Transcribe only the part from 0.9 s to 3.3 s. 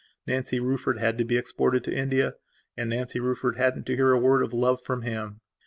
had to be exported to India, and Nancy